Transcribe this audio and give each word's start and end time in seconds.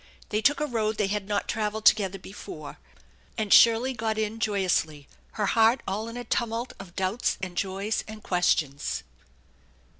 They 0.29 0.41
took 0.41 0.59
a 0.59 0.65
road 0.65 0.97
they 0.97 1.05
had 1.09 1.27
not 1.27 1.47
travelled 1.47 1.85
together 1.85 2.17
before, 2.17 2.79
and 3.37 3.53
Shirley 3.53 3.93
got 3.93 4.17
in 4.17 4.39
joyously, 4.39 5.07
her 5.33 5.45
heart 5.45 5.81
all 5.87 6.07
in 6.07 6.17
a 6.17 6.23
tumult 6.23 6.73
of 6.79 6.95
doubts 6.95 7.37
and 7.39 7.55
joys 7.55 8.03
and 8.07 8.23
questions. 8.23 9.03